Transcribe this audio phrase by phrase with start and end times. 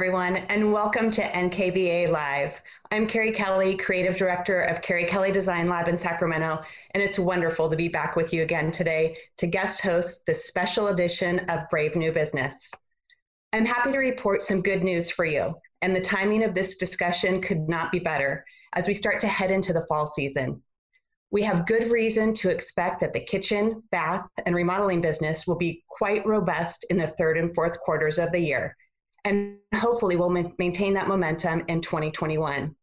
[0.00, 2.58] everyone, and welcome to NKBA Live.
[2.90, 6.62] I'm Kerrie Kelly, Creative Director of Kerrie Kelly Design Lab in Sacramento,
[6.92, 10.88] and it's wonderful to be back with you again today to guest host this special
[10.88, 12.72] edition of Brave New Business.
[13.52, 17.42] I'm happy to report some good news for you, and the timing of this discussion
[17.42, 20.62] could not be better as we start to head into the fall season.
[21.30, 25.84] We have good reason to expect that the kitchen, bath, and remodeling business will be
[25.90, 28.74] quite robust in the third and fourth quarters of the year
[29.24, 32.74] and hopefully we'll ma- maintain that momentum in 2021.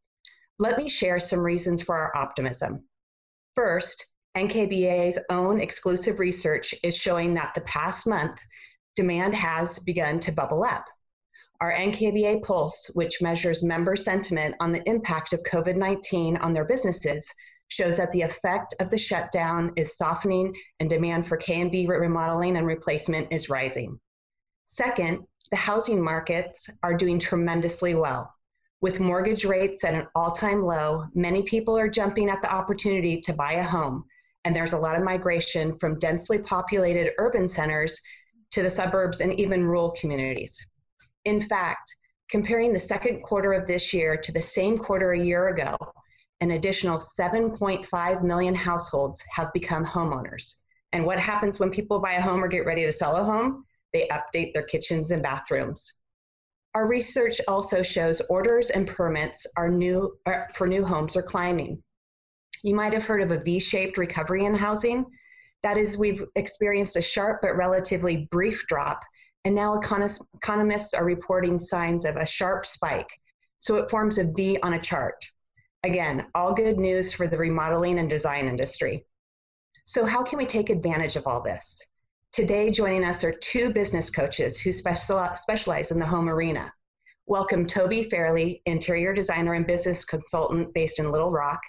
[0.60, 2.84] Let me share some reasons for our optimism.
[3.55, 8.40] First, NKBA's own exclusive research is showing that the past month,
[8.96, 10.86] demand has begun to bubble up.
[11.60, 16.66] Our NKBA Pulse, which measures member sentiment on the impact of COVID 19 on their
[16.66, 17.34] businesses,
[17.70, 22.68] shows that the effect of the shutdown is softening and demand for K&B remodeling and
[22.68, 23.99] replacement is rising.
[24.66, 28.34] Second, the housing markets are doing tremendously well.
[28.81, 33.20] With mortgage rates at an all time low, many people are jumping at the opportunity
[33.21, 34.05] to buy a home,
[34.45, 38.01] and there's a lot of migration from densely populated urban centers
[38.51, 40.73] to the suburbs and even rural communities.
[41.26, 41.95] In fact,
[42.29, 45.76] comparing the second quarter of this year to the same quarter a year ago,
[46.41, 50.63] an additional 7.5 million households have become homeowners.
[50.93, 53.65] And what happens when people buy a home or get ready to sell a home?
[53.93, 56.04] They update their kitchens and bathrooms.
[56.76, 60.18] Our research also shows orders and permits are new,
[60.54, 61.82] for new homes are climbing.
[62.63, 65.06] You might have heard of a V shaped recovery in housing.
[65.63, 69.02] That is, we've experienced a sharp but relatively brief drop,
[69.46, 73.09] and now economists are reporting signs of a sharp spike.
[73.57, 75.25] So it forms a V on a chart.
[75.84, 79.06] Again, all good news for the remodeling and design industry.
[79.85, 81.90] So, how can we take advantage of all this?
[82.38, 86.72] Today, joining us are two business coaches who specialize in the home arena.
[87.25, 91.59] Welcome Tobi Fairley, interior designer and business consultant based in Little Rock.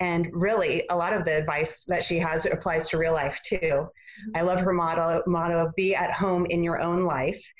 [0.00, 3.88] And really, a lot of the advice that she has applies to real life too.
[4.34, 7.52] I love her motto, motto of be at home in your own life.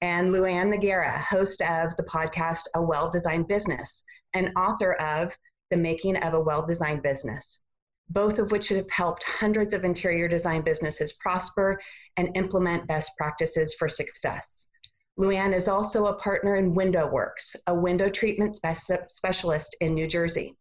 [0.00, 5.36] And LuAnn Nigara, host of the podcast A Well Designed Business, and author of
[5.70, 7.64] The Making of a Well Designed Business
[8.10, 11.80] both of which have helped hundreds of interior design businesses prosper
[12.16, 14.70] and implement best practices for success.
[15.18, 20.06] LuAnn is also a partner in Window Works, a window treatment spe- specialist in New
[20.06, 20.56] Jersey.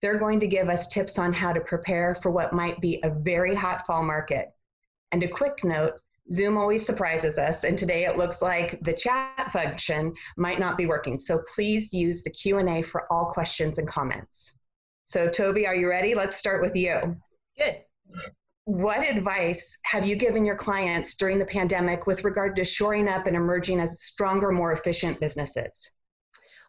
[0.00, 3.14] They're going to give us tips on how to prepare for what might be a
[3.20, 4.48] very hot fall market.
[5.10, 6.00] And a quick note,
[6.32, 10.86] Zoom always surprises us, and today it looks like the chat function might not be
[10.86, 11.16] working.
[11.18, 14.58] So please use the Q&A for all questions and comments.
[15.06, 16.14] So, Tobi, are you ready?
[16.16, 17.16] Let's start with you.
[17.56, 17.76] Good.
[18.64, 23.28] What advice have you given your clients during the pandemic with regard to shoring up
[23.28, 25.96] and emerging as stronger, more efficient businesses?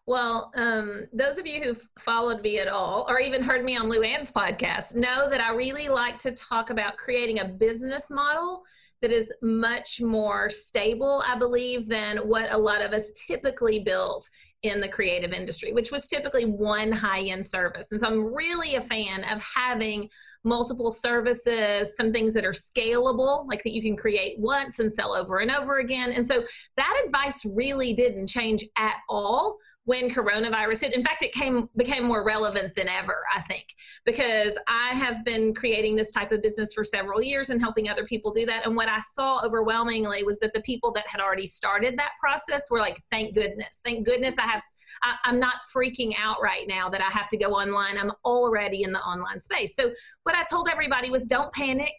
[0.06, 3.88] Well, um, those of you who've followed me at all, or even heard me on
[3.88, 8.62] LuAnn's podcast, know that I really like to talk about creating a business model
[9.02, 14.24] that is much more stable, I believe, than what a lot of us typically build
[14.64, 17.92] in the creative industry, which was typically one high end service.
[17.92, 20.10] And so I'm really a fan of having
[20.44, 25.16] multiple services, some things that are scalable, like that you can create once and sell
[25.16, 26.12] over and over again.
[26.12, 26.44] And so
[26.76, 30.96] that advice really didn't change at all when coronavirus hit.
[30.96, 33.68] In fact, it came became more relevant than ever, I think,
[34.06, 38.04] because I have been creating this type of business for several years and helping other
[38.04, 38.66] people do that.
[38.66, 42.70] And what I saw overwhelmingly was that the people that had already started that process
[42.70, 44.62] were like, thank goodness, thank goodness I have,
[45.04, 47.98] I, I'm not freaking out right now that I have to go online.
[47.98, 49.74] I'm already in the online space.
[49.74, 49.90] So
[50.24, 51.94] what I told everybody was don't panic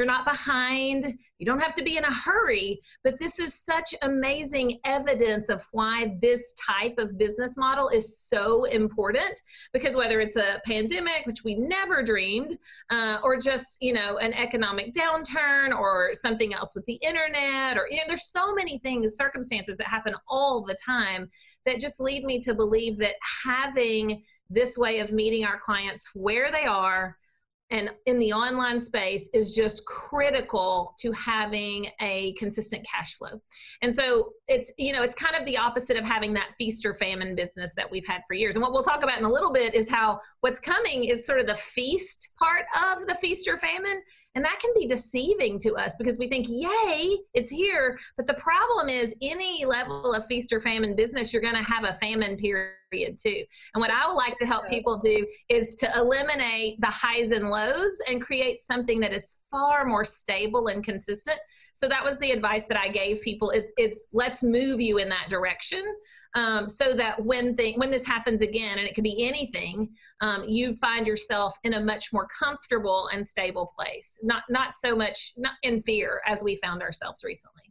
[0.00, 1.04] you're not behind.
[1.38, 2.80] You don't have to be in a hurry.
[3.04, 8.64] But this is such amazing evidence of why this type of business model is so
[8.64, 9.38] important.
[9.74, 12.52] Because whether it's a pandemic, which we never dreamed,
[12.88, 17.86] uh, or just you know an economic downturn, or something else with the internet, or
[17.90, 21.28] you know, there's so many things, circumstances that happen all the time
[21.66, 26.50] that just lead me to believe that having this way of meeting our clients where
[26.50, 27.18] they are
[27.70, 33.40] and in the online space is just critical to having a consistent cash flow.
[33.82, 36.92] And so it's you know it's kind of the opposite of having that feast or
[36.92, 38.56] famine business that we've had for years.
[38.56, 41.40] And what we'll talk about in a little bit is how what's coming is sort
[41.40, 44.02] of the feast part of the feast or famine,
[44.34, 48.34] and that can be deceiving to us because we think, "Yay, it's here." But the
[48.34, 52.36] problem is any level of feast or famine business, you're going to have a famine
[52.36, 53.44] period period too.
[53.74, 57.48] And what I would like to help people do is to eliminate the highs and
[57.48, 61.38] lows and create something that is far more stable and consistent.
[61.74, 65.08] So that was the advice that I gave people is it's let's move you in
[65.08, 65.82] that direction
[66.34, 69.88] um, so that when thing when this happens again, and it could be anything,
[70.20, 74.20] um, you find yourself in a much more comfortable and stable place.
[74.22, 77.64] Not not so much not in fear as we found ourselves recently.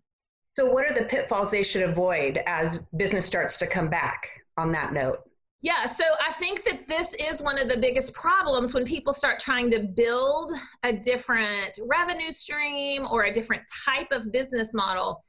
[0.54, 4.30] So, what are the pitfalls they should avoid as business starts to come back?
[4.60, 5.18] On that note.
[5.62, 9.40] Yeah, so I think that this is one of the biggest problems when people start
[9.40, 10.52] trying to build
[10.84, 15.22] a different revenue stream or a different type of business model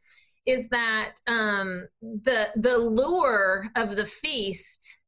[0.47, 5.03] is that um, the the lure of the feast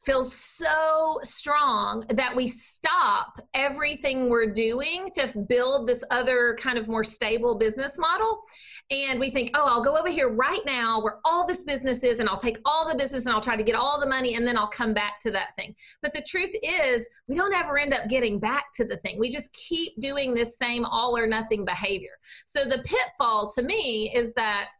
[0.00, 6.88] feels so strong that we stop everything we're doing to build this other kind of
[6.88, 8.40] more stable business model
[8.90, 12.20] and we think, oh, I'll go over here right now where all this business is,
[12.20, 14.46] and I'll take all the business and I'll try to get all the money, and
[14.46, 15.74] then I'll come back to that thing.
[16.00, 19.18] But the truth is, we don't ever end up getting back to the thing.
[19.18, 22.16] We just keep doing this same all or nothing behavior.
[22.46, 24.70] So the pitfall to me is that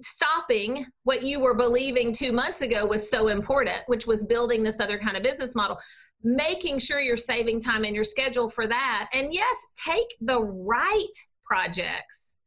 [0.00, 4.80] stopping what you were believing two months ago was so important, which was building this
[4.80, 5.76] other kind of business model,
[6.22, 9.10] making sure you're saving time in your schedule for that.
[9.12, 11.02] And yes, take the right
[11.44, 12.38] projects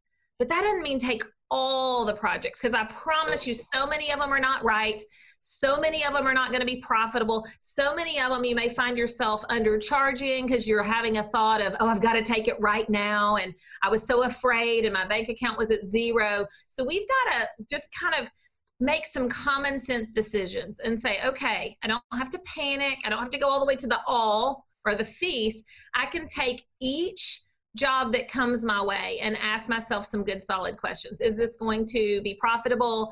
[0.41, 1.21] but that doesn't mean take
[1.51, 4.99] all the projects because I promise you, so many of them are not right.
[5.39, 7.45] So many of them are not going to be profitable.
[7.59, 11.75] So many of them you may find yourself undercharging because you're having a thought of,
[11.79, 13.35] oh, I've got to take it right now.
[13.35, 13.53] And
[13.83, 16.47] I was so afraid and my bank account was at zero.
[16.69, 18.31] So we've got to just kind of
[18.79, 22.97] make some common sense decisions and say, okay, I don't have to panic.
[23.05, 25.69] I don't have to go all the way to the all or the feast.
[25.93, 27.41] I can take each
[27.75, 31.21] job that comes my way and ask myself some good solid questions.
[31.21, 33.12] Is this going to be profitable?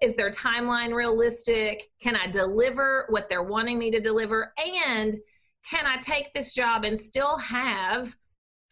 [0.00, 1.82] Is their timeline realistic?
[2.02, 4.52] Can i deliver what they're wanting me to deliver?
[4.86, 5.12] And
[5.70, 8.08] can i take this job and still have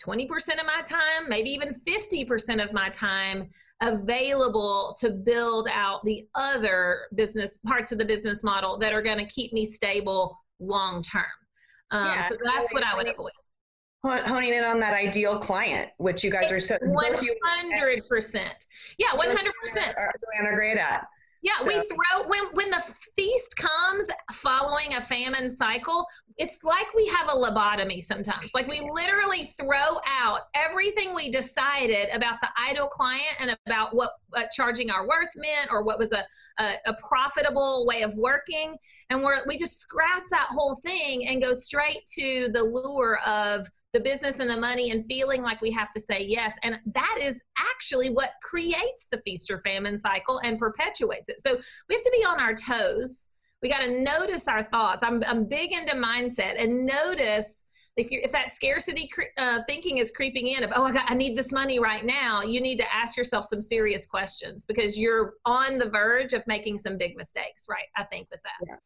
[0.05, 0.25] 20%
[0.59, 3.49] of my time maybe even 50% of my time
[3.83, 9.19] available to build out the other business parts of the business model that are going
[9.19, 11.25] to keep me stable long term?
[11.91, 13.33] Um, yeah, so that's what i would avoid
[14.03, 17.13] honing in on that ideal client, which you guys are so one
[17.45, 18.67] hundred percent.
[18.99, 19.95] Yeah, one hundred percent.
[19.99, 21.07] Are great at.
[21.43, 21.69] Yeah, so.
[21.69, 22.83] we throw when when the
[23.17, 26.07] feast comes following a famine cycle,
[26.37, 28.55] it's like we have a lobotomy sometimes.
[28.55, 34.11] Like we literally throw out everything we decided about the idle client and about what
[34.35, 36.23] uh, charging our worth meant or what was a,
[36.63, 38.77] a, a profitable way of working,
[39.09, 43.67] and we're we just scrap that whole thing and go straight to the lure of
[43.93, 46.59] the business and the money and feeling like we have to say yes.
[46.63, 51.41] And that is actually what creates the feast or famine cycle and perpetuates it.
[51.41, 51.59] So
[51.89, 53.31] we have to be on our toes.
[53.63, 55.03] We got to notice our thoughts.
[55.03, 57.67] I'm, I'm big into mindset and notice
[57.97, 61.15] if you if that scarcity uh, thinking is creeping in of oh I, got, I
[61.15, 65.35] need this money right now you need to ask yourself some serious questions because you're
[65.45, 68.77] on the verge of making some big mistakes right i think with that yeah.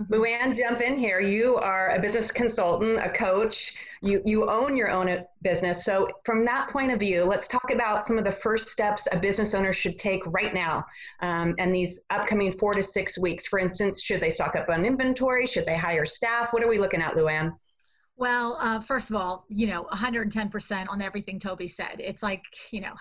[0.00, 0.12] Mm-hmm.
[0.12, 1.20] LuAnn, jump in here.
[1.20, 3.76] You are a business consultant, a coach.
[4.02, 5.86] You you own your own business.
[5.86, 9.18] So from that point of view, let's talk about some of the first steps a
[9.18, 10.84] business owner should take right now,
[11.20, 13.46] um, and these upcoming four to six weeks.
[13.46, 15.46] For instance, should they stock up on inventory?
[15.46, 16.52] Should they hire staff?
[16.52, 17.56] What are we looking at, LuAnn?
[18.18, 21.96] Well, uh, first of all, you know, 110% on everything Tobi said.
[21.98, 22.94] It's like, you know,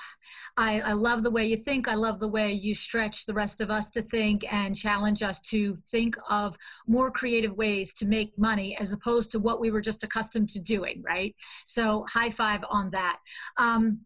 [0.57, 1.88] I, I love the way you think.
[1.88, 5.39] I love the way you stretch the rest of us to think and challenge us
[5.51, 9.79] to think of more creative ways to make money as opposed to what we were
[9.79, 11.34] just accustomed to doing, right?
[11.63, 13.19] So, high five on that.
[13.57, 14.01] Um,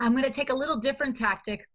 [0.00, 1.66] I'm going to take a little different tactic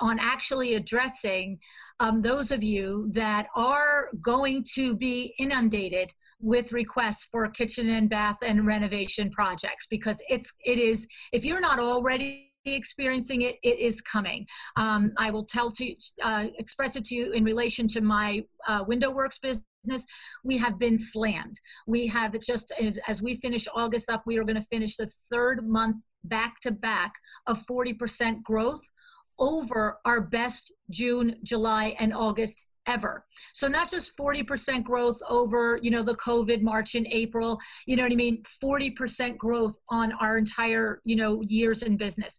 [0.00, 1.58] on actually addressing
[2.00, 6.12] um, those of you that are going to be inundated
[6.44, 11.60] with requests for kitchen and bath and renovation projects because it's it is if you're
[11.60, 14.46] not already experiencing it it is coming.
[14.76, 18.84] Um, i will tell to uh, express it to you in relation to my uh,
[18.86, 20.06] window works business.
[20.44, 21.56] We have been slammed.
[21.86, 22.72] We have just
[23.08, 26.70] as we finish august up we are going to finish the third month back to
[26.70, 27.14] back
[27.46, 28.90] of 40% growth
[29.38, 33.24] over our best june july and august ever.
[33.52, 38.02] So not just 40% growth over, you know, the COVID March and April, you know
[38.02, 38.42] what I mean?
[38.62, 42.38] 40% growth on our entire, you know, years in business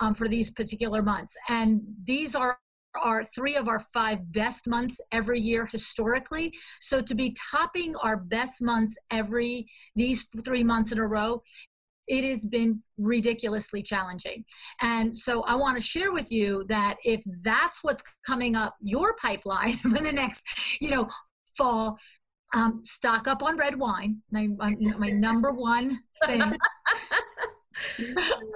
[0.00, 1.36] um, for these particular months.
[1.48, 2.58] And these are
[3.02, 6.50] are three of our five best months every year historically.
[6.80, 11.42] So to be topping our best months every these three months in a row
[12.06, 14.44] it has been ridiculously challenging.
[14.80, 19.14] And so I want to share with you that if that's what's coming up your
[19.14, 21.06] pipeline for the next, you know,
[21.56, 21.98] fall,
[22.54, 24.22] um, stock up on red wine.
[24.30, 26.42] My, my, my number one thing.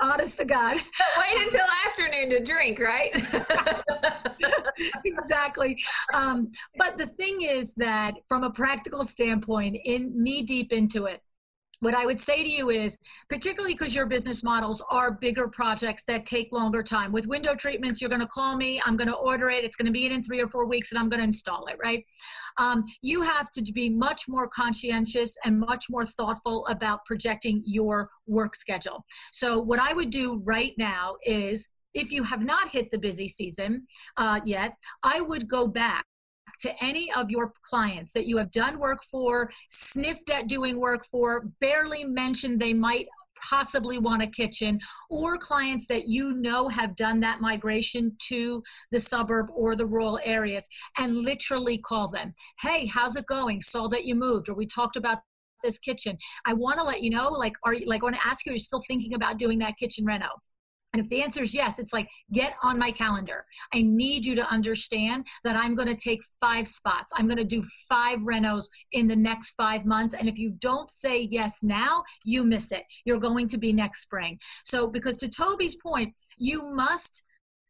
[0.00, 0.76] Honest to God.
[0.76, 3.10] Wait until afternoon to drink, right?
[5.04, 5.78] exactly.
[6.14, 11.20] Um, but the thing is that from a practical standpoint, in knee deep into it,
[11.80, 16.04] what I would say to you is, particularly because your business models are bigger projects
[16.04, 17.10] that take longer time.
[17.10, 19.86] With window treatments, you're going to call me, I'm going to order it, it's going
[19.86, 22.04] to be in in three or four weeks, and I'm going to install it, right?
[22.58, 28.10] Um, you have to be much more conscientious and much more thoughtful about projecting your
[28.26, 29.04] work schedule.
[29.32, 33.26] So, what I would do right now is if you have not hit the busy
[33.26, 36.04] season uh, yet, I would go back
[36.60, 41.04] to any of your clients that you have done work for, sniffed at doing work
[41.04, 43.06] for, barely mentioned they might
[43.48, 49.00] possibly want a kitchen, or clients that you know have done that migration to the
[49.00, 52.34] suburb or the rural areas, and literally call them.
[52.60, 53.62] Hey, how's it going?
[53.62, 55.18] Saw that you moved, or we talked about
[55.62, 56.18] this kitchen.
[56.46, 58.50] I want to let you know, like, are you like I want to ask you,
[58.50, 60.28] are you still thinking about doing that kitchen reno?
[60.92, 63.44] And if the answer is yes, it's like, get on my calendar.
[63.72, 67.12] I need you to understand that I'm going to take five spots.
[67.16, 70.14] I'm going to do five renos in the next five months.
[70.14, 72.82] And if you don't say yes now, you miss it.
[73.04, 74.40] You're going to be next spring.
[74.64, 77.24] So, because to Tobi's point, you must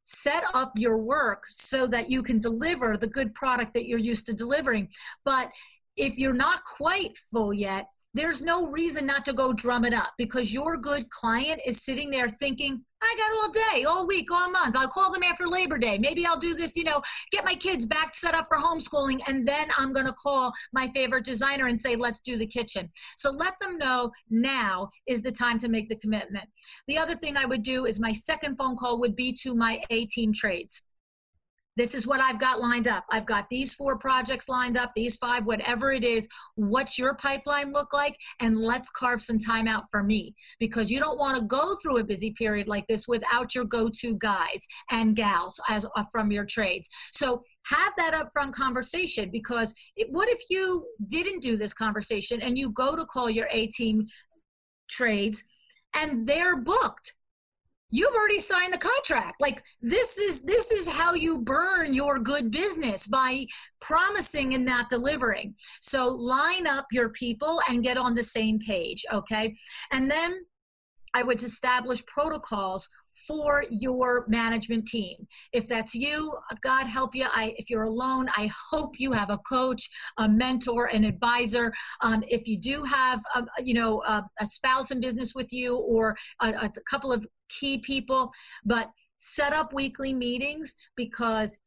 [0.05, 4.27] set up your work so that you can deliver the good product that you're used
[4.27, 4.89] to delivering.
[5.25, 5.51] But
[5.97, 10.13] if you're not quite full yet, there's no reason not to go drum it up
[10.19, 14.51] because your good client is sitting there thinking, I got all day, all week, all
[14.51, 14.77] month.
[14.77, 15.97] I'll call them after Labor Day.
[15.97, 17.01] Maybe I'll do this, you know,
[17.31, 19.21] get my kids back set up for homeschooling.
[19.27, 22.91] And then I'm going to call my favorite designer and say, let's do the kitchen.
[23.17, 26.49] So let them know now is the time to make the commitment.
[26.89, 29.81] The other thing I would do is my second phone call would be to my
[29.91, 30.85] A team trades
[31.81, 33.07] this is what I've got lined up.
[33.09, 36.29] I've got these four projects lined up, these five, whatever it is.
[36.55, 38.19] What's your pipeline look like?
[38.39, 41.97] And let's carve some time out for me because you don't want to go through
[41.97, 46.31] a busy period like this without your go to guys and gals as uh, from
[46.31, 46.91] your trades.
[47.15, 52.59] So have that upfront conversation because it, what if you didn't do this conversation and
[52.59, 54.05] you go to call your A team
[54.91, 55.45] trades
[55.95, 57.15] and they're booked?
[57.91, 59.41] You've already signed the contract.
[59.41, 63.47] Like this is this is how you burn your good business by
[63.81, 65.55] promising and not delivering.
[65.81, 69.57] So line up your people and get on the same page okay?
[69.91, 70.41] And then
[71.15, 75.27] i would establish protocols for your management team.
[75.53, 77.27] If that's you, God help you.
[77.33, 81.73] I, if you're alone, I hope you have a coach, a mentor, an advisor.
[82.01, 85.77] Um, if you do have, a, you know, a, a, spouse in business with you
[85.77, 88.33] or a, a couple of key people,
[88.65, 91.61] but set up weekly meetings because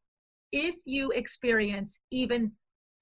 [0.51, 2.53] if you experience even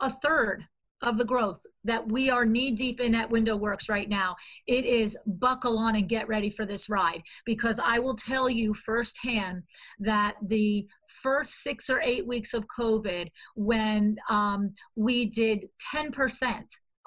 [0.02, 0.68] a third
[1.02, 4.36] of the growth that we are knee deep in at Window Works right now.
[4.68, 8.74] It is buckle on and get ready for this ride because I will tell you
[8.74, 9.64] firsthand
[10.00, 16.64] that the first six or eight weeks of COVID, when um, we did 10%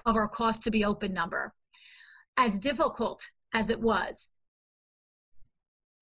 [0.07, 1.55] of our cost to be open number,
[2.37, 4.31] as difficult as it was,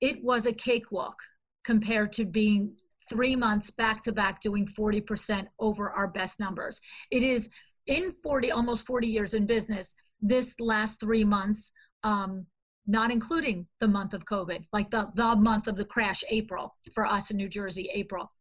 [0.01, 1.17] it was a cakewalk
[1.65, 2.77] compared to being
[3.09, 6.81] three months back to back doing 40% over our best numbers.
[7.11, 7.51] It is
[7.87, 11.73] in 40 almost 40 years in business this last three months
[12.05, 12.47] um,
[12.87, 17.05] not including the month of covid like the, the month of the crash april for
[17.05, 18.33] us in new jersey april.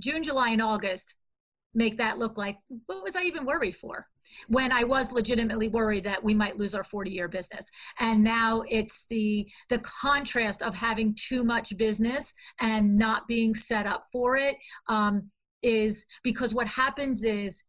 [0.00, 1.16] June july and august
[1.72, 4.06] make that look like what was i even worried for?
[4.48, 7.70] When i was legitimately worried that we might lose our 40 year business.
[7.98, 13.86] And now it's the the contrast of having too much business and not being set
[13.86, 14.56] up for it
[14.88, 15.30] um,
[15.62, 17.64] is because what happens is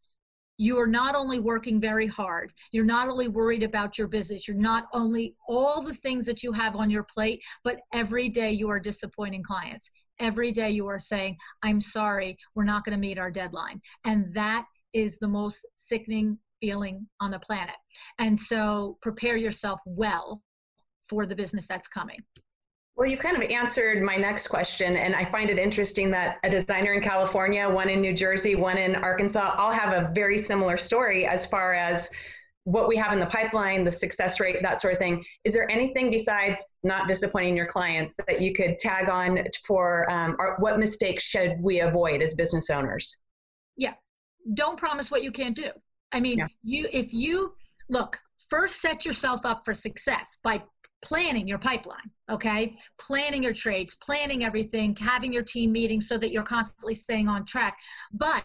[0.56, 4.56] you are not only working very hard, you're not only worried about your business, you're
[4.56, 8.68] not only all the things that you have on your plate, but every day you
[8.68, 9.90] are disappointing clients.
[10.18, 13.80] Every day you are saying, I'm sorry, we're not going to meet our deadline.
[14.04, 17.74] And that is the most sickening feeling on the planet.
[18.18, 20.42] And so prepare yourself well
[21.08, 22.20] for the business that's coming.
[22.96, 26.50] Well, you've kind of answered my next question, and I find it interesting that a
[26.50, 30.76] designer in California, one in New Jersey, one in Arkansas, all have a very similar
[30.76, 32.10] story as far as
[32.64, 35.24] what we have in the pipeline, the success rate, that sort of thing.
[35.44, 40.36] Is there anything besides not disappointing your clients that you could tag on for um,
[40.38, 43.24] or what mistakes should we avoid as business owners?
[43.76, 43.94] Yeah,
[44.54, 45.70] don't promise what you can't do.
[46.12, 46.46] I mean, yeah.
[46.62, 47.54] you if you
[47.88, 50.62] look first set yourself up for success by
[51.02, 56.30] planning your pipeline okay planning your trades planning everything having your team meetings so that
[56.30, 57.78] you're constantly staying on track
[58.12, 58.44] but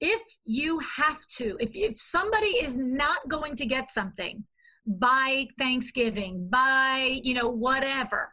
[0.00, 4.44] if you have to if, if somebody is not going to get something
[4.86, 8.32] by thanksgiving by you know whatever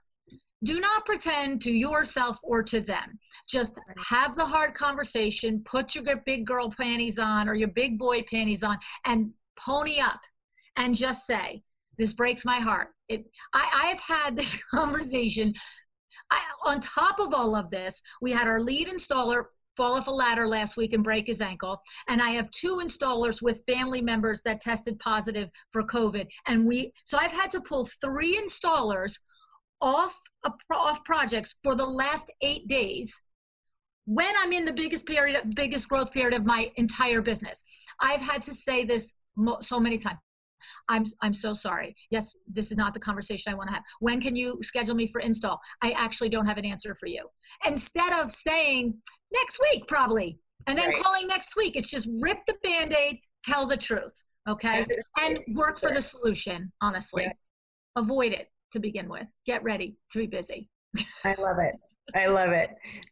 [0.63, 3.19] do not pretend to yourself or to them.
[3.47, 8.23] Just have the hard conversation, put your big girl panties on or your big boy
[8.31, 10.21] panties on, and pony up
[10.77, 11.63] and just say,
[11.97, 12.92] This breaks my heart.
[13.09, 15.53] It, I, I have had this conversation.
[16.31, 19.45] I, on top of all of this, we had our lead installer
[19.75, 21.81] fall off a ladder last week and break his ankle.
[22.07, 26.27] And I have two installers with family members that tested positive for COVID.
[26.47, 29.19] And we, so I've had to pull three installers
[29.81, 30.21] off
[30.71, 33.21] off projects for the last eight days
[34.05, 37.63] when I'm in the biggest period, biggest growth period of my entire business.
[37.99, 39.13] I've had to say this
[39.61, 40.19] so many times.
[40.89, 41.95] I'm I'm so sorry.
[42.09, 43.83] Yes, this is not the conversation I want to have.
[43.99, 45.59] When can you schedule me for install?
[45.81, 47.27] I actually don't have an answer for you.
[47.65, 48.95] Instead of saying
[49.33, 51.03] next week probably and then right.
[51.03, 54.85] calling next week, it's just rip the band-aid, tell the truth, okay?
[55.19, 57.23] And work for the solution, honestly.
[57.23, 57.33] Yeah.
[57.95, 59.27] Avoid it to begin with.
[59.45, 60.69] Get ready to be busy.
[61.25, 61.75] I love it.
[62.15, 62.69] I love it.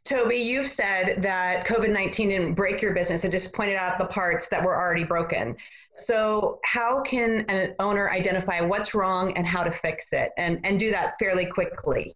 [0.07, 4.07] Tobi, you've said that COVID 19 didn't break your business, it just pointed out the
[4.07, 5.55] parts that were already broken.
[5.95, 10.79] So, how can an owner identify what's wrong and how to fix it and, and
[10.79, 12.13] do that fairly quickly?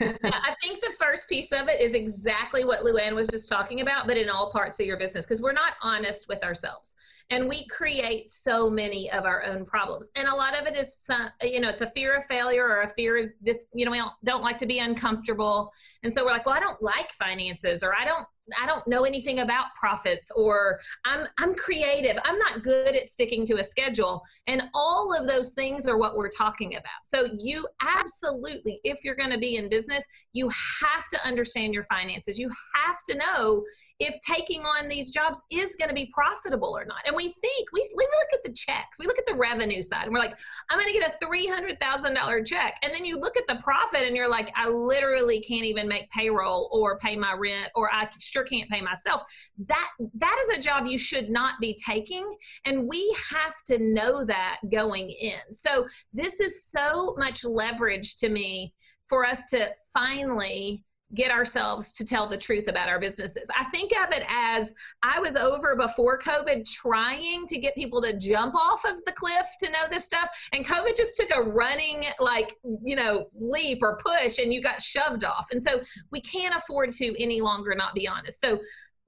[0.00, 4.06] I think the first piece of it is exactly what LuAnn was just talking about,
[4.06, 6.96] but in all parts of your business, because we're not honest with ourselves
[7.30, 10.94] and we create so many of our own problems and a lot of it is
[10.96, 13.90] some, you know it's a fear of failure or a fear of just you know
[13.90, 15.70] we don't, don't like to be uncomfortable
[16.02, 18.26] and so we're like well i don't like finances or i don't
[18.60, 22.18] I don't know anything about profits or I'm I'm creative.
[22.24, 24.22] I'm not good at sticking to a schedule.
[24.46, 27.04] And all of those things are what we're talking about.
[27.04, 31.84] So you absolutely if you're going to be in business, you have to understand your
[31.84, 32.38] finances.
[32.38, 33.64] You have to know
[34.00, 36.98] if taking on these jobs is going to be profitable or not.
[37.06, 39.00] And we think we, we look at the checks.
[39.00, 40.38] We look at the revenue side and we're like,
[40.70, 42.76] I'm going to get a $300,000 check.
[42.82, 46.10] And then you look at the profit and you're like, I literally can't even make
[46.10, 49.22] payroll or pay my rent or I sure can't pay myself.
[49.66, 52.28] That that is a job you should not be taking
[52.64, 55.52] and we have to know that going in.
[55.52, 58.74] So this is so much leverage to me
[59.08, 63.50] for us to finally get ourselves to tell the truth about our businesses.
[63.56, 68.18] I think of it as I was over before COVID trying to get people to
[68.18, 70.28] jump off of the cliff to know this stuff.
[70.52, 74.82] And COVID just took a running, like, you know, leap or push and you got
[74.82, 75.46] shoved off.
[75.50, 75.80] And so
[76.12, 78.40] we can't afford to any longer not be honest.
[78.40, 78.58] So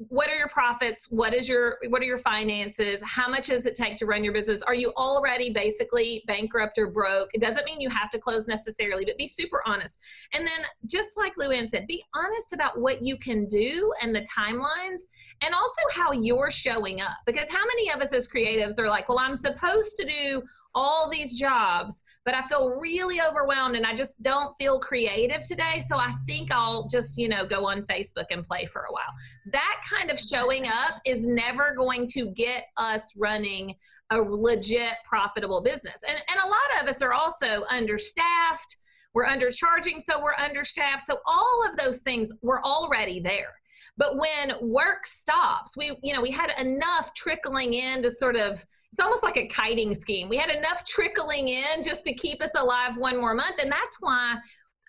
[0.09, 1.09] what are your profits?
[1.11, 3.03] What is your what are your finances?
[3.07, 4.63] How much does it take to run your business?
[4.63, 7.29] Are you already basically bankrupt or broke?
[7.35, 10.03] It doesn't mean you have to close necessarily but be super honest.
[10.33, 10.61] And then
[10.91, 15.01] just like LuAnn said be honest about what you can do and the timelines
[15.43, 17.19] and also how you're showing up.
[17.27, 20.43] Because how many of us as creatives are like well i'm supposed to do
[20.75, 25.81] all these jobs, but I feel really overwhelmed and I just don't feel creative today.
[25.81, 29.13] So I think I'll just, you know, go on Facebook and play for a while.
[29.53, 33.75] That kind of showing up is never going to get us running
[34.11, 36.05] a legit profitable business.
[36.09, 38.77] And, and a lot of us are also understaffed.
[39.13, 41.03] We're undercharging, so we're understaffed.
[41.03, 43.60] So all of those things were already there.
[44.01, 48.53] But when work stops, we, you know, we had enough trickling in to sort of,
[48.53, 50.31] it's almost like a kiting scheme.
[50.31, 53.63] We had enough trickling in just to keep us alive one more month.
[53.63, 54.37] And that's why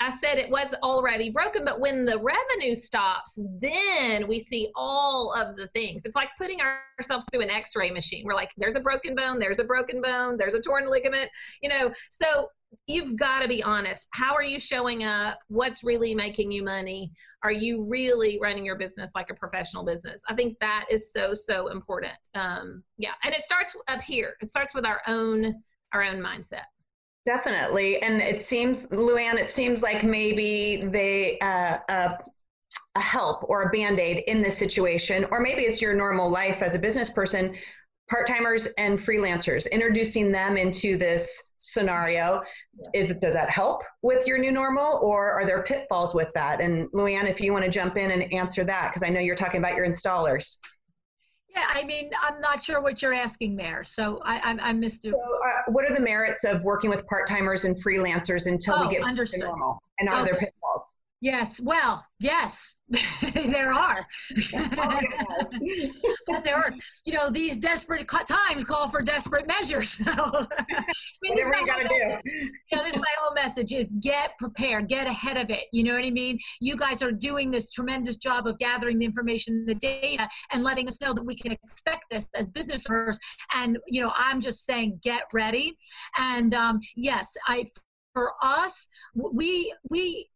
[0.01, 5.31] I said it was already broken, but when the revenue stops, then we see all
[5.33, 6.05] of the things.
[6.05, 6.57] It's like putting
[6.97, 8.23] ourselves through an x ray machine.
[8.25, 11.29] We're like, there's a broken bone, there's a broken bone, there's a torn ligament,
[11.61, 11.91] you know.
[12.09, 12.47] So
[12.87, 14.09] you've got to be honest.
[14.13, 15.37] How are you showing up?
[15.49, 17.11] What's really making you money?
[17.43, 20.23] Are you really running your business like a professional business?
[20.27, 22.17] I think that is so so important.
[22.33, 24.33] Um, yeah, and it starts up here.
[24.41, 25.53] It starts with our own
[25.93, 26.63] our own mindset.
[27.23, 32.13] Definitely, and it seems, LuAnn, it seems like maybe they uh, uh,
[32.95, 36.62] a help or a band aid in this situation, or maybe it's your normal life
[36.62, 37.55] as a business person
[38.10, 42.41] part timers and freelancers, introducing them into this scenario.
[42.93, 43.10] Yes.
[43.12, 46.62] Is does that help with your new normal, or are there pitfalls with that?
[46.62, 49.36] And LuAnn, if you want to jump in and answer that, because I know you're
[49.36, 50.60] talking about your installers.
[51.53, 55.05] Yeah, I mean, I'm not sure what you're asking there, so I, I, I missed
[55.05, 55.13] it.
[55.13, 58.81] So, uh, what are the merits of working with part timers and freelancers until oh,
[58.83, 59.41] we get understood.
[59.41, 60.31] to normal, and are okay.
[60.31, 61.00] there pitfalls?
[61.23, 62.77] Yes, well, yes,
[63.36, 64.07] there are.
[66.25, 66.73] but there are,
[67.05, 70.01] you know, these desperate times call for desperate measures.
[70.12, 70.47] So, I
[71.23, 72.29] mean, this is gotta do.
[72.71, 75.65] You know, this is my whole message is get prepared, get ahead of it.
[75.71, 76.39] You know what I mean?
[76.60, 80.88] You guys are doing this tremendous job of gathering the information, the data, and letting
[80.88, 83.19] us know that we can expect this as business owners.
[83.53, 85.77] And, you know, I'm just saying, get ready.
[86.17, 87.65] And um, yes, I,
[88.13, 90.31] for us, we, we,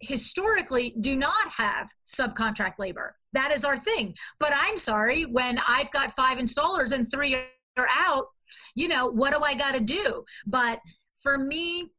[0.00, 3.16] historically do not have subcontract labor.
[3.32, 4.14] That is our thing.
[4.38, 7.36] But I'm sorry, when I've got five installers and three
[7.76, 8.26] are out,
[8.74, 10.24] you know, what do I got to do?
[10.46, 10.80] But
[11.16, 11.90] for me,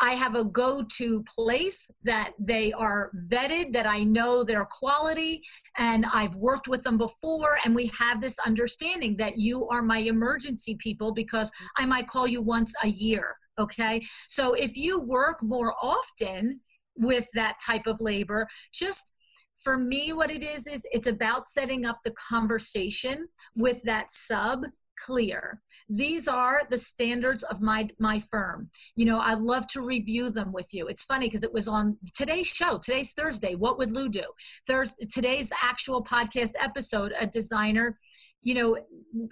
[0.00, 5.42] I have a go to place that they are vetted, that I know their quality,
[5.76, 7.58] and I've worked with them before.
[7.64, 12.26] And we have this understanding that you are my emergency people because I might call
[12.26, 13.36] you once a year.
[13.58, 14.00] Okay.
[14.26, 16.60] So if you work more often,
[17.00, 18.46] with that type of labor.
[18.72, 19.12] Just
[19.56, 24.64] for me what it is is it's about setting up the conversation with that sub
[24.98, 25.60] clear.
[25.88, 28.68] These are the standards of my my firm.
[28.96, 30.86] You know i love to review them with you.
[30.86, 32.78] It's funny because it was on today's show.
[32.78, 33.54] Today's thursday.
[33.54, 34.24] What would lou do?
[34.66, 37.98] There's today's actual podcast episode a designer
[38.42, 38.78] you know,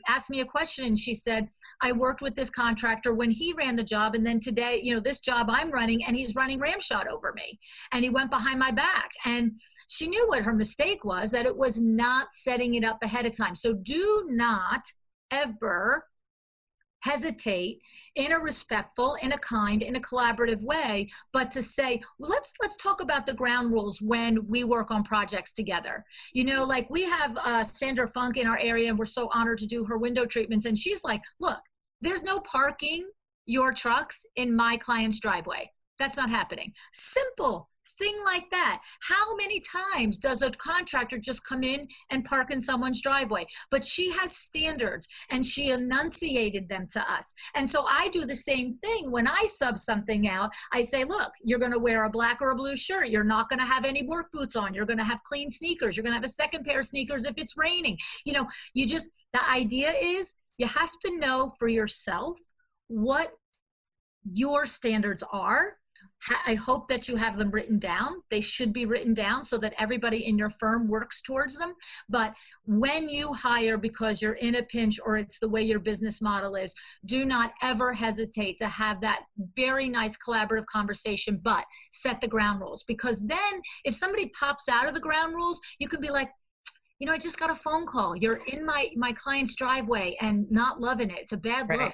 [0.07, 1.49] asked me a question and she said,
[1.81, 4.15] I worked with this contractor when he ran the job.
[4.15, 7.59] And then today, you know, this job I'm running and he's running ramshot over me.
[7.93, 9.11] And he went behind my back.
[9.25, 9.53] And
[9.89, 13.37] she knew what her mistake was that it was not setting it up ahead of
[13.37, 13.55] time.
[13.55, 14.83] So do not
[15.31, 16.05] ever
[17.09, 17.81] hesitate
[18.15, 22.53] in a respectful in a kind in a collaborative way but to say well, let's
[22.63, 26.05] let's talk about the ground rules when we work on projects together.
[26.33, 29.59] You know like we have uh, sandra funk in our area and we're so honored
[29.59, 31.61] to do her window treatments and she's like look
[32.01, 33.09] there's no parking
[33.47, 38.81] your trucks in my client's driveway that's not happening simple thing like that.
[39.09, 43.47] How many times does a contractor just come in and park in someone's driveway?
[43.71, 47.35] But she has standards and she enunciated them to us.
[47.55, 50.53] And so I do the same thing when I sub something out.
[50.73, 53.09] I say, look, you're going to wear a black or a blue shirt.
[53.09, 54.75] You're not going to have any work boots on.
[54.75, 55.97] You're going to have clean sneakers.
[55.97, 57.99] You're going to have a second pair of sneakers if it's raining.
[58.25, 62.39] You know, you just, the idea is you have to know for yourself
[62.89, 63.33] what
[64.25, 65.79] your standards are
[66.47, 68.23] I hope that you have them written down.
[68.29, 71.75] They should be written down so that everybody in your firm works towards them.
[72.09, 72.35] But
[72.67, 76.57] when you hire because you're in a pinch or it's the way your business model
[76.57, 79.23] is, do not ever hesitate to have that
[79.57, 82.85] very nice collaborative conversation, but set the ground rules.
[82.85, 86.31] Because then if somebody pops out of the ground rules, you could be like,
[86.99, 88.17] you know, I just got a phone call.
[88.17, 91.19] You're in my my client's driveway and not loving it.
[91.21, 91.93] It's a bad right.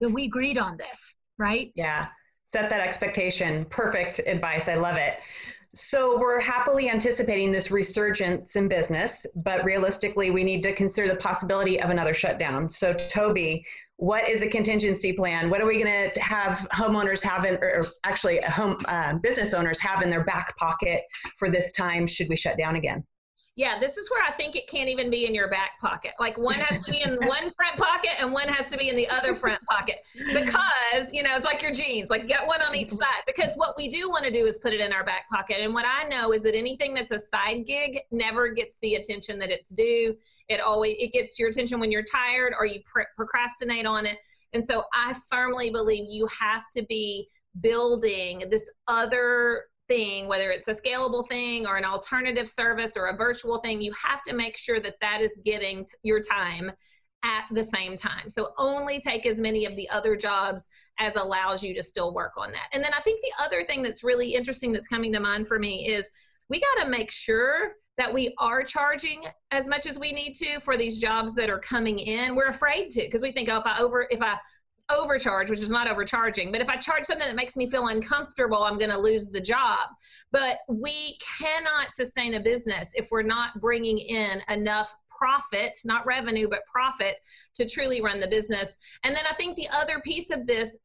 [0.00, 0.12] look.
[0.12, 1.72] We agreed on this, right?
[1.74, 2.06] Yeah
[2.44, 3.64] set that expectation.
[3.66, 4.68] Perfect advice.
[4.68, 5.18] I love it.
[5.74, 11.16] So we're happily anticipating this resurgence in business, but realistically, we need to consider the
[11.16, 12.68] possibility of another shutdown.
[12.68, 13.64] So, Tobi,
[13.96, 15.50] what is a contingency plan?
[15.50, 19.80] What are we going to have homeowners have in, or actually, home uh, business owners
[19.80, 21.02] have in their back pocket
[21.38, 22.06] for this time?
[22.06, 23.04] Should we shut down again?
[23.56, 26.12] Yeah, this is where I think it can't even be in your back pocket.
[26.18, 28.96] Like one has to be in one front pocket and one has to be in
[28.96, 29.96] the other front pocket
[30.32, 33.22] because, you know, it's like your jeans, like get one on each side.
[33.26, 35.58] Because what we do want to do is put it in our back pocket.
[35.60, 39.38] And what I know is that anything that's a side gig never gets the attention
[39.40, 40.14] that it's due.
[40.48, 42.80] It always it gets your attention when you're tired or you
[43.16, 44.16] procrastinate on it.
[44.52, 47.28] And so I firmly believe you have to be
[47.60, 53.16] building this other thing, whether it's a scalable thing or an alternative service or a
[53.16, 56.70] virtual thing, you have to make sure that that is getting your time
[57.24, 58.28] at the same time.
[58.28, 60.68] So only take as many of the other jobs
[60.98, 62.68] as allows you to still work on that.
[62.72, 65.58] And then I think the other thing that's really interesting that's coming to mind for
[65.58, 66.10] me is
[66.50, 70.60] we got to make sure that we are charging as much as we need to
[70.60, 72.34] for these jobs that are coming in.
[72.34, 74.36] We're afraid to because we think, oh, if I over if I
[74.90, 76.52] overcharge, which is not overcharging.
[76.52, 79.40] But if I charge something that makes me feel uncomfortable, I'm going to lose the
[79.40, 79.88] job.
[80.30, 86.48] But we cannot sustain a business if we're not bringing in enough profit, not revenue,
[86.48, 87.18] but profit
[87.54, 88.98] to truly run the business.
[89.04, 90.78] And then I think the other piece of this,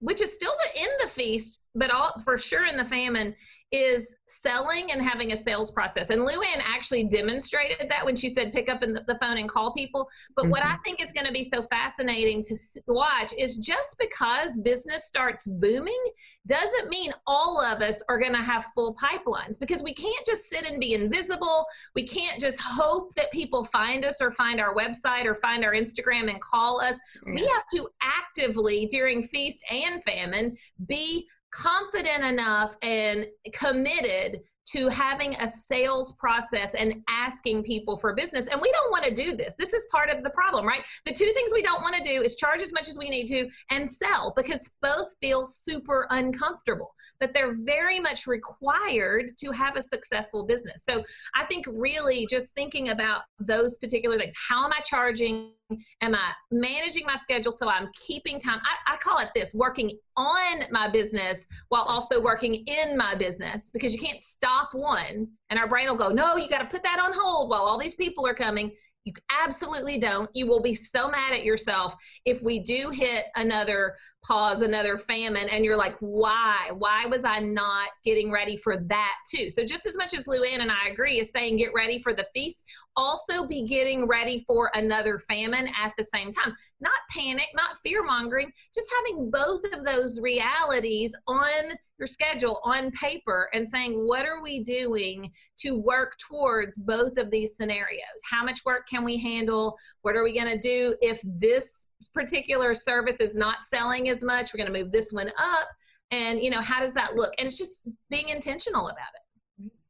[0.00, 3.34] which is still the in the feast, but all for sure in the famine,
[3.72, 6.10] is selling and having a sales process.
[6.10, 10.08] And LuAnn actually demonstrated that when she said pick up the phone and call people.
[10.34, 10.50] But mm-hmm.
[10.50, 10.82] what I mm-hmm.
[10.84, 12.54] think is going to be so fascinating to
[12.88, 16.02] watch is just because business starts booming
[16.48, 20.46] doesn't mean all of us are going to have full pipelines because we can't just
[20.46, 21.64] sit and be invisible.
[21.94, 25.72] We can't just hope that people find us or find our website or find our
[25.72, 27.00] Instagram and call us.
[27.24, 30.56] We have to actively during feast and famine
[30.86, 33.26] be confident enough and
[33.58, 34.40] committed
[34.72, 38.48] to having a sales process and asking people for business.
[38.48, 39.56] And we don't want to do this.
[39.56, 40.86] This is part of the problem, right?
[41.04, 43.26] The two things we don't want to do is charge as much as we need
[43.26, 49.76] to and sell because both feel super uncomfortable, but they're very much required to have
[49.76, 50.84] a successful business.
[50.84, 51.02] So
[51.34, 54.34] I think really just thinking about those particular things.
[54.48, 55.52] How am I charging?
[56.00, 58.60] Am I managing my schedule so I'm keeping time?
[58.64, 63.70] I, I, call it this working on my business while also working in my business
[63.72, 66.82] because you can't stop one and our brain will go, no, you got to put
[66.82, 68.72] that on hold while all these people are coming.
[69.04, 70.28] You absolutely don't.
[70.34, 71.94] You will be so mad at yourself
[72.26, 76.70] if we do hit another pause, another famine, and you're like, why?
[76.76, 79.48] Why was I not getting ready for that too?
[79.48, 82.26] So, just as much as LuAnn and I agree is saying get ready for the
[82.34, 86.54] feast, also be getting ready for another famine at the same time.
[86.80, 92.90] Not panic, not fear mongering, just having both of those realities on your schedule on
[92.92, 98.00] paper and saying, what are we doing to work towards both of these scenarios?
[98.30, 99.76] How much work can we handle?
[100.02, 104.52] What are we going to do if this particular service is not selling as much?
[104.52, 105.68] We're going to move this one up.
[106.10, 107.32] And, you know, how does that look?
[107.38, 109.22] And it's just being intentional about it.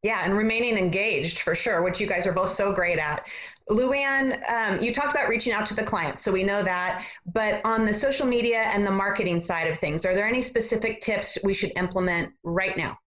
[0.02, 3.22] Yeah, and remaining engaged for sure, which you guys are both so great at.
[3.70, 7.06] LuAnn, um, you talked about reaching out to the client, so we know that.
[7.34, 11.00] But on the social media and the marketing side of things, are there any specific
[11.00, 12.98] tips we should implement right now?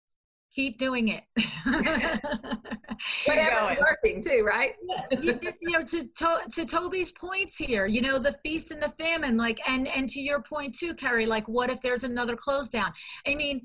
[0.53, 1.25] Keep doing it.
[3.27, 4.73] Whatever's working too, right?
[5.23, 8.91] you, you, know, to, to, to Tobi's points here, you know, the feast and the
[8.91, 12.69] famine, like, and and to your point too, Kerrie, like, what if there's another close
[12.69, 12.93] down?
[13.27, 13.63] I mean,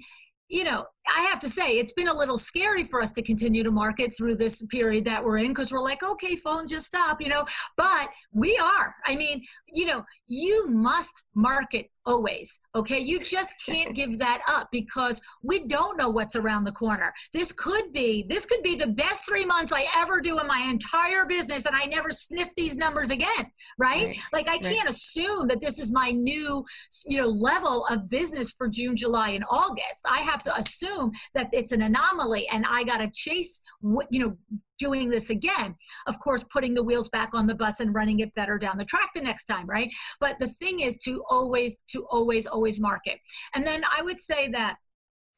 [0.50, 3.64] you know, I have to say, it's been a little scary for us to continue
[3.64, 7.22] to market through this period that we're in because we're like, okay, phone, just stop,
[7.22, 7.46] you know.
[7.76, 8.96] But we are.
[9.06, 13.00] I mean, you know, you must market always, okay?
[13.00, 17.14] You just can't give that up because we don't know what's around the corner.
[17.34, 20.68] This could be, this could be the best three months I ever do in my
[20.70, 24.08] entire business, and I never sniff these numbers again, right?
[24.08, 24.18] right.
[24.34, 26.64] Like, I can't assume that this is my new,
[27.06, 30.06] you know, level of business for June, July, and August.
[30.10, 33.62] I have to assume assume that it's an anomaly and I got to chase,
[34.10, 34.38] you know,
[34.80, 35.76] doing this again.
[36.06, 38.86] Of course, putting the wheels back on the bus and running it better down the
[38.86, 39.90] track the next time, right?
[40.20, 43.20] But the thing is to always, to always, always market.
[43.56, 44.78] And then I would say that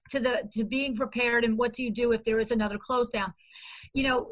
[0.09, 3.09] to the to being prepared and what do you do if there is another close
[3.09, 3.31] down
[3.93, 4.29] you know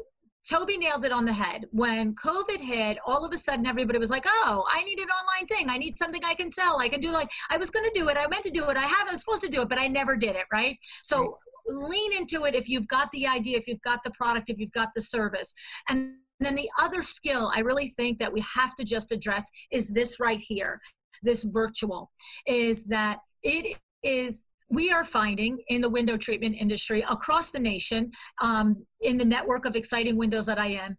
[0.48, 1.66] Tobi nailed it on the head.
[1.72, 5.46] When COVID hit, all of a sudden everybody was like, oh, I need an online
[5.46, 5.68] thing.
[5.68, 6.80] I need something I can sell.
[6.80, 8.16] I can do like, I was going to do it.
[8.18, 8.76] I meant to do it.
[8.76, 10.46] I have, I was supposed to do it, but I never did it.
[10.52, 10.78] Right.
[11.02, 11.38] So.
[11.68, 14.72] Lean into it if you've got the idea, if you've got the product, if you've
[14.72, 15.54] got the service.
[15.88, 19.90] And then the other skill I really think that we have to just address is
[19.90, 20.80] this right here,
[21.22, 22.10] this virtual,
[22.46, 28.12] is that it is we are finding in the window treatment industry across the nation,
[28.42, 30.98] um, in the network of exciting windows that I am,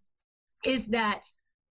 [0.64, 1.20] is that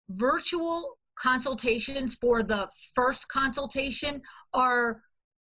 [0.08, 4.22] virtual consultations for the first consultation
[4.54, 5.02] are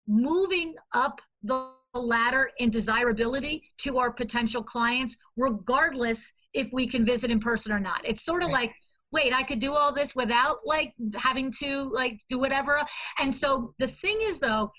[0.07, 7.31] moving up the ladder in desirability to our potential clients, regardless if we can visit
[7.31, 8.01] in person or not.
[8.03, 8.67] It's sort of right.
[8.67, 8.75] like,
[9.11, 12.81] wait, I could do all this without like having to like do whatever.
[13.21, 14.71] And so the thing is though,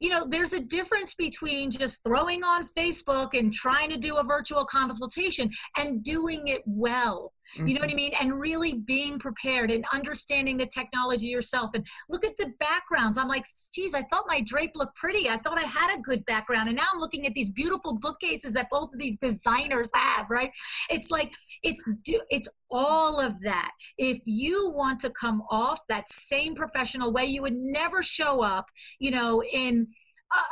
[0.00, 4.24] you know, there's a difference between just throwing on Facebook and trying to do a
[4.24, 7.32] virtual consultation and doing it well.
[7.54, 7.96] You know what I mm-hmm.
[7.96, 8.12] mean?
[8.20, 11.70] And really being prepared and understanding the technology yourself.
[11.74, 13.18] And look at the backgrounds.
[13.18, 15.28] I'm like, geez, I thought my drape looked pretty.
[15.28, 16.68] I thought I had a good background.
[16.68, 20.50] And now I'm looking at these beautiful bookcases that both of these designers have, right?
[20.90, 21.32] It's like,
[21.62, 21.82] it's,
[22.30, 23.70] it's all of that.
[23.96, 28.66] If you want to come off that same professional way, you would never show up,
[28.98, 29.88] you know, in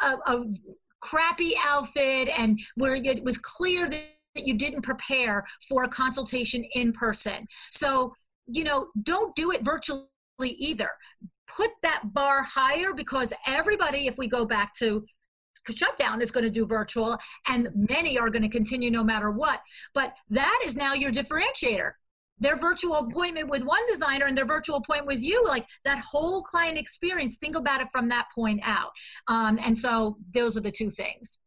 [0.03, 0.45] a, a, a
[1.01, 4.03] crappy outfit and where it was clear that
[4.35, 7.47] that you didn't prepare for a consultation in person.
[7.71, 8.15] So,
[8.47, 10.07] you know, don't do it virtually
[10.41, 10.91] either.
[11.57, 15.05] Put that bar higher because everybody, if we go back to
[15.73, 17.17] shutdown is going to do virtual
[17.49, 19.61] and many are going to continue no matter what
[19.95, 21.93] but that is now your differentiator
[22.39, 26.43] their virtual appointment with one designer and their virtual appointment with you like that whole
[26.43, 28.91] client experience think about it from that point out
[29.29, 31.39] um, and so those are the two things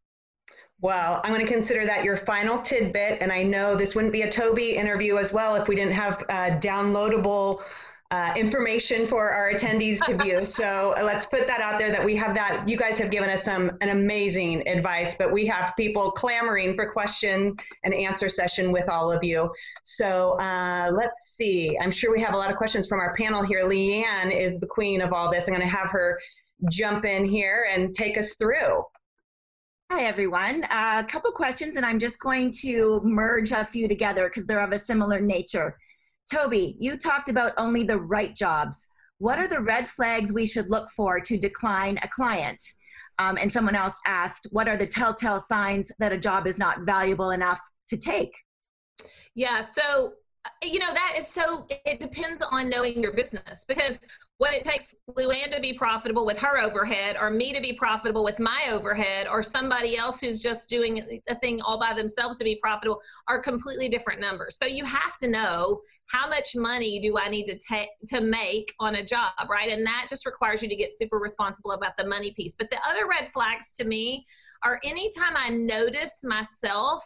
[0.80, 3.20] well, I'm going to consider that your final tidbit.
[3.20, 6.24] And I know this wouldn't be a Tobi interview as well if we didn't have
[6.28, 7.60] uh, downloadable
[8.10, 10.44] uh, information for our attendees to view.
[10.44, 12.64] So uh, let's put that out there that we have that.
[12.66, 16.90] You guys have given us some an amazing advice, but we have people clamoring for
[16.90, 19.50] questions and answer session with all of you.
[19.84, 21.76] So uh, let's see.
[21.82, 23.64] I'm sure we have a lot of questions from our panel here.
[23.64, 25.48] Leanne is the queen of all this.
[25.48, 26.18] I'm going to have her
[26.70, 28.84] jump in here and take us through.
[29.90, 30.64] Hi, everyone.
[30.64, 34.62] Uh, a couple questions, and I'm just going to merge a few together because they're
[34.62, 35.78] of a similar nature.
[36.30, 38.90] Tobi, you talked about only the right jobs.
[39.16, 42.62] What are the red flags we should look for to decline a client?
[43.18, 46.82] Um, and someone else asked, what are the telltale signs that a job is not
[46.82, 48.34] valuable enough to take?
[49.34, 50.12] Yeah, so
[50.62, 54.00] you know that is so it depends on knowing your business because
[54.38, 58.22] what it takes LuAnn to be profitable with her overhead or me to be profitable
[58.22, 62.44] with my overhead or somebody else who's just doing a thing all by themselves to
[62.44, 64.56] be profitable are completely different numbers.
[64.56, 68.72] So you have to know how much money do I need to take to make
[68.78, 69.70] on a job, right?
[69.70, 72.54] And that just requires you to get super responsible about the money piece.
[72.56, 74.24] But the other red flags to me
[74.64, 77.02] are anytime I notice myself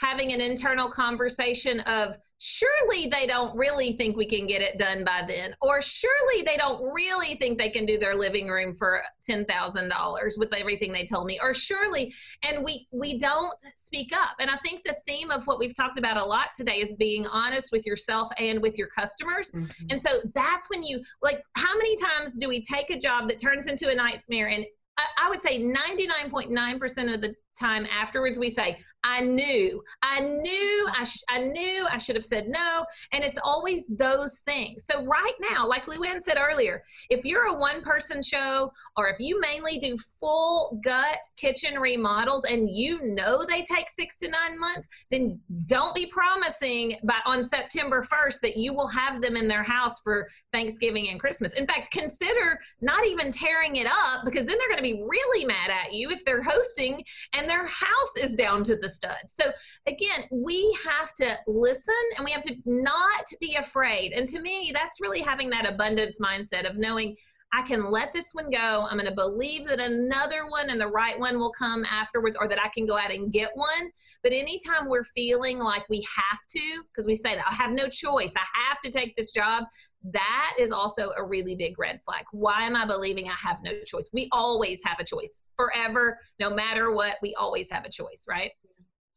[0.00, 5.04] having an internal conversation of surely they don't really think we can get it done
[5.04, 9.00] by then or surely they don't really think they can do their living room for
[9.28, 12.12] $10,000 with everything they told me or surely
[12.46, 14.36] and we we don't speak up.
[14.38, 17.26] And i think the theme of what we've talked about a lot today is being
[17.26, 19.50] honest with yourself and with your customers.
[19.52, 19.86] Mm-hmm.
[19.90, 23.40] and so that's when you like how many times do we take a job that
[23.40, 24.48] turns into a nightmare?
[24.48, 24.66] And
[24.98, 30.88] I, I would say 99.9% of the time afterwards we say i knew i knew
[30.98, 32.84] I, sh- I knew i should have said no.
[33.12, 34.84] And it's always those things.
[34.84, 39.16] So right now like luann said earlier if you're a one person show or if
[39.18, 44.58] you mainly do full gut kitchen remodels and you know they take six to nine
[44.58, 49.48] months then don't be promising by on september 1st that you will have them in
[49.48, 51.54] their house for thanksgiving and christmas.
[51.54, 55.44] In fact consider not even tearing it up because then they're going to be really
[55.44, 57.02] mad at you if they're hosting
[57.34, 59.34] and and their house is down to the studs.
[59.34, 59.44] So
[59.86, 64.12] again, we have to listen and we have to not be afraid.
[64.14, 67.14] And to me, that's really having that abundance mindset of knowing
[67.52, 68.86] I can let this one go.
[68.88, 72.48] I'm going to believe that another one and the right one will come afterwards, or
[72.48, 73.90] that I can go out and get one.
[74.22, 77.88] But anytime we're feeling like we have to, because we say that I have no
[77.88, 79.64] choice, I have to take this job,
[80.12, 82.24] that is also a really big red flag.
[82.32, 84.10] Why am I believing I have no choice?
[84.12, 88.50] We always have a choice forever, no matter what, we always have a choice, right?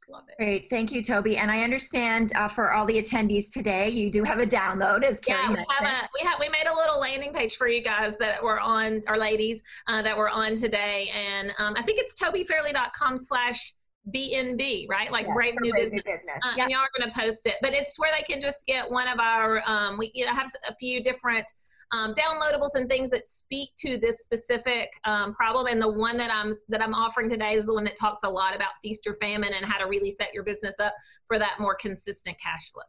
[0.09, 0.37] Love it.
[0.37, 0.69] Great.
[0.69, 1.37] Thank you, Tobi.
[1.37, 5.19] And I understand uh, for all the attendees today, you do have a download as
[5.19, 7.81] Kerrie yeah, we have a we have we made a little landing page for you
[7.81, 11.09] guys that were on our ladies uh, that were on today.
[11.15, 13.73] And um, I think it's tobifairley.com slash
[14.15, 15.11] BNB, right?
[15.11, 16.01] Like Brave New Business.
[16.01, 16.41] business.
[16.43, 16.65] Uh, yep.
[16.65, 19.07] And y'all are going to post it, but it's where they can just get one
[19.07, 19.61] of our.
[19.67, 21.45] Um, we you know, have a few different
[21.91, 25.67] um, downloadables and things that speak to this specific um, problem.
[25.67, 28.29] And the one that I'm that I'm offering today is the one that talks a
[28.29, 30.93] lot about feast or famine and how to really set your business up
[31.27, 32.83] for that more consistent cash flow.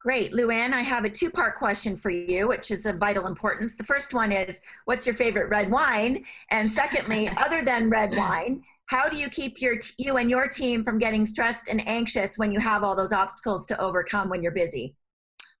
[0.00, 0.30] Great.
[0.32, 3.76] LuAnn, I have a two part question for you, which is of vital importance.
[3.76, 6.24] The first one is What's your favorite red wine?
[6.50, 10.46] And secondly, other than red wine, how do you keep your t- you and your
[10.46, 14.42] team from getting stressed and anxious when you have all those obstacles to overcome when
[14.42, 14.94] you're busy?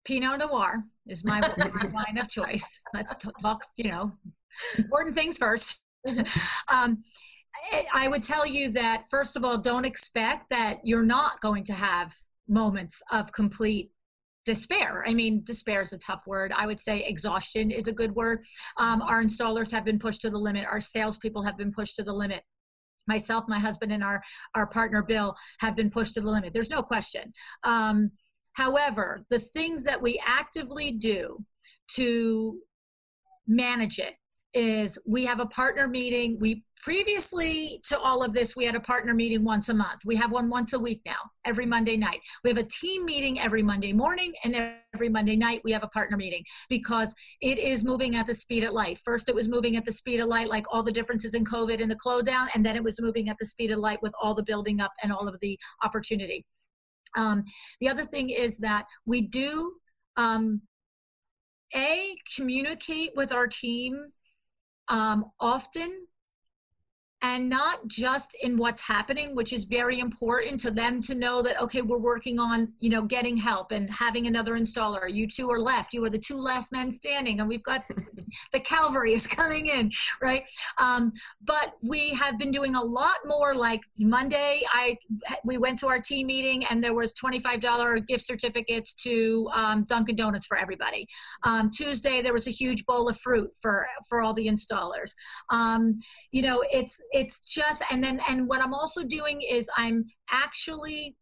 [0.04, 1.40] Pinot Noir is my
[1.92, 2.80] wine of choice.
[2.94, 4.12] Let's talk, you know,
[4.76, 5.82] important things first.
[6.72, 7.02] um,
[7.92, 11.72] I would tell you that, first of all, don't expect that you're not going to
[11.72, 12.14] have
[12.46, 13.90] moments of complete
[14.44, 15.04] despair.
[15.06, 16.52] I mean, despair is a tough word.
[16.56, 18.44] I would say exhaustion is a good word.
[18.78, 20.64] Um, our installers have been pushed to the limit.
[20.64, 22.44] Our salespeople have been pushed to the limit.
[23.06, 24.22] Myself, my husband, and our,
[24.54, 26.52] our partner Bill have been pushed to the limit.
[26.52, 27.32] There's no question.
[27.64, 28.12] Um,
[28.58, 31.44] However, the things that we actively do
[31.92, 32.58] to
[33.46, 34.14] manage it
[34.52, 36.38] is we have a partner meeting.
[36.40, 40.00] We previously to all of this, we had a partner meeting once a month.
[40.04, 42.18] We have one once a week now, every Monday night.
[42.42, 45.88] We have a team meeting every Monday morning, and every Monday night we have a
[45.88, 48.98] partner meeting because it is moving at the speed of light.
[48.98, 51.80] First, it was moving at the speed of light, like all the differences in COVID
[51.80, 54.14] and the close down, and then it was moving at the speed of light with
[54.20, 56.44] all the building up and all of the opportunity.
[57.16, 57.44] Um,
[57.80, 59.74] the other thing is that we do
[60.16, 60.62] um,
[61.74, 64.12] a communicate with our team
[64.88, 66.07] um, often
[67.22, 71.60] and not just in what's happening which is very important to them to know that
[71.60, 75.12] okay we're working on you know getting help and having another installer.
[75.12, 75.92] You two are left.
[75.92, 77.84] You are the two last men standing and we've got
[78.52, 79.90] the cavalry is coming in
[80.22, 80.44] right?
[80.78, 81.12] Um,
[81.44, 84.96] but we have been doing a lot more like monday i
[85.44, 90.16] we went to our team meeting and there was $25 gift certificates to um, dunkin
[90.16, 91.06] donuts for everybody.
[91.44, 95.14] Um, tuesday there was a huge bowl of fruit for for all the installers.
[95.50, 95.94] Um,
[96.32, 101.16] you know it's it's just and then and what i'm also doing is i'm actually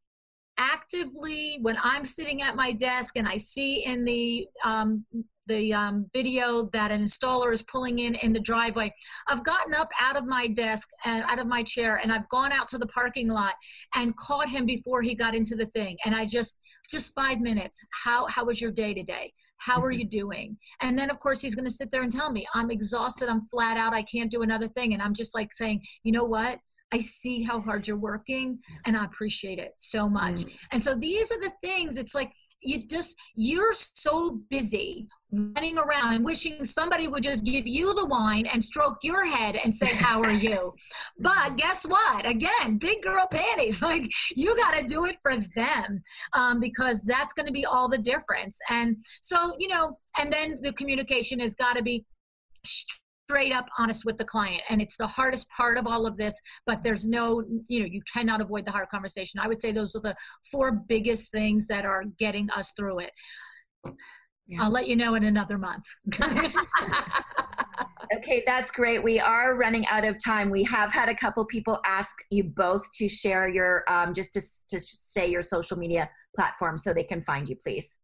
[0.59, 5.05] actively when i'm sitting at my desk and i see in the um,
[5.47, 8.93] the um, video that an installer is pulling in in the driveway.
[9.29, 12.53] I've gotten up out of my desk and out of my chair, and I've gone
[12.53, 13.55] out to the parking lot
[13.95, 15.97] and caught him before he got into the thing.
[16.05, 16.59] And I just
[16.91, 17.85] just five minutes.
[18.05, 19.33] How how was your day today?
[19.59, 20.01] How are mm-hmm.
[20.01, 20.59] you doing?
[20.83, 23.29] And then, of course, he's going to sit there and tell me, I'm exhausted.
[23.29, 23.95] I'm flat out.
[23.95, 24.93] I can't do another thing.
[24.93, 26.59] And I'm just like saying, you know what?
[26.93, 30.45] I see how hard you're working and I appreciate it so much.
[30.45, 30.67] Mm.
[30.73, 32.33] And so these are the things, it's like
[32.63, 38.07] you just, you're so busy running around and wishing somebody would just give you the
[38.07, 40.75] wine and stroke your head and say, How are you?
[41.19, 42.29] but guess what?
[42.29, 43.83] Again, big girl panties.
[43.87, 46.03] Like you got to do it for them
[46.33, 48.59] um, because that's going to be all the difference.
[48.69, 52.05] And so, you know, and then the communication has got to be
[52.65, 56.41] straight up honest with the client and it's the hardest part of all of this
[56.65, 59.97] but there's no you know you cannot avoid the hard conversation i would say those
[59.97, 60.15] are the
[60.49, 63.11] four biggest things that are getting us through it
[64.47, 64.63] yeah.
[64.63, 65.87] i'll let you know in another month.
[68.15, 69.03] Okay that's great.
[69.03, 70.51] We are running out of time.
[70.51, 74.41] We have had a couple people ask you both to share your um, just to,
[74.41, 77.99] to say your social media platform so they can find you please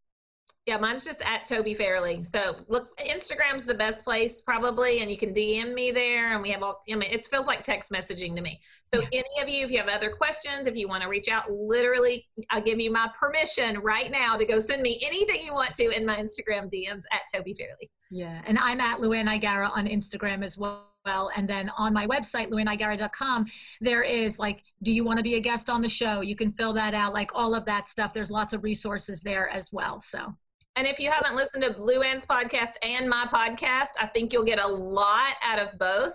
[0.67, 2.23] yeah, mine's just at Tobi Fairley.
[2.23, 6.35] So look, Instagram's the best place probably, and you can DM me there.
[6.35, 6.79] And we have all.
[6.91, 8.61] I mean, it feels like text messaging to me.
[8.85, 9.09] So yeah.
[9.13, 12.27] any of you, if you have other questions, if you want to reach out, literally,
[12.51, 15.91] I'll give you my permission right now to go send me anything you want to
[15.97, 17.91] in my Instagram DMs at Tobi Fairley.
[18.13, 21.31] Yeah, and I'm at LuAnn Nigara on Instagram as well well.
[21.35, 23.47] And then on my website, luannnigara.com,
[23.81, 26.21] there is like, do you want to be a guest on the show?
[26.21, 28.13] You can fill that out, like all of that stuff.
[28.13, 29.99] There's lots of resources there as well.
[29.99, 30.37] So
[30.77, 34.59] and if you haven't listened to LuAnn's podcast and my podcast, I think you'll get
[34.59, 36.14] a lot out of both.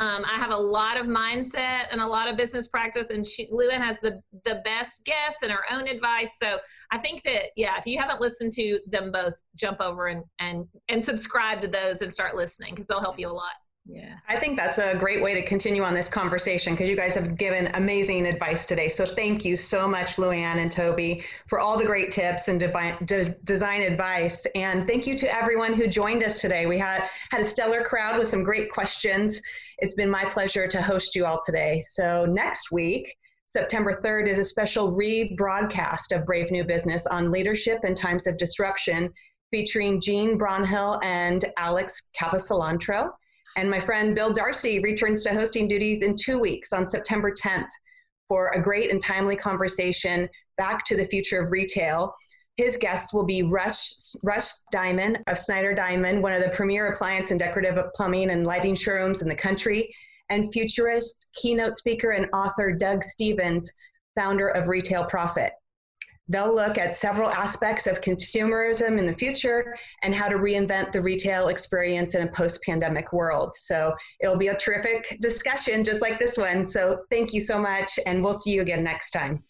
[0.00, 3.46] Um, I have a lot of mindset and a lot of business practice, and she,
[3.48, 6.38] LuAnn has the the best guests and her own advice.
[6.38, 6.58] So
[6.90, 10.66] I think that yeah, if you haven't listened to them both, jump over and and
[10.88, 13.52] and subscribe to those and start listening because they'll help you a lot.
[13.90, 14.16] Yeah.
[14.28, 17.38] I think that's a great way to continue on this conversation because you guys have
[17.38, 18.86] given amazing advice today.
[18.86, 22.96] So thank you so much, LuAnn and Tobi, for all the great tips and divine,
[23.06, 24.46] de- design advice.
[24.54, 26.66] And thank you to everyone who joined us today.
[26.66, 29.40] We had, had a stellar crowd with some great questions.
[29.78, 31.80] It's been my pleasure to host you all today.
[31.80, 33.16] So next week,
[33.46, 38.36] September 3rd, is a special rebroadcast of Brave New Business on leadership in times of
[38.36, 39.10] disruption
[39.50, 43.12] featuring Jean Brownhill and Alex Caposolantro.
[43.58, 47.66] And my friend Bill Darcy returns to hosting duties in two weeks on September 10th
[48.28, 52.14] for a great and timely conversation back to the future of retail.
[52.56, 53.94] His guests will be Rush,
[54.24, 58.76] Rush Diamond of Snyder Diamond, one of the premier appliance and decorative plumbing and lighting
[58.76, 59.92] showrooms in the country,
[60.30, 63.76] and futurist, keynote speaker, and author Doug Stephens,
[64.14, 65.52] founder of Retail Prophet.
[66.28, 71.00] They'll look at several aspects of consumerism in the future and how to reinvent the
[71.00, 73.54] retail experience in a post pandemic world.
[73.54, 76.66] So it'll be a terrific discussion just like this one.
[76.66, 79.42] So thank you so much, and we'll see you again next time.